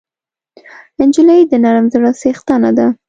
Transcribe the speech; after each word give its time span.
نجلۍ 1.07 1.41
د 1.47 1.53
نرم 1.63 1.85
زړه 1.93 2.11
څښتنه 2.19 2.69
ده. 2.77 2.87